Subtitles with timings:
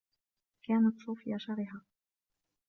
[0.63, 1.81] كانت صوفيا شرهة.